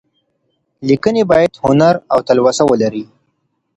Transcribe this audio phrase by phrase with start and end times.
[0.87, 3.05] ليکنې بايد هنر او تلوسه ولري.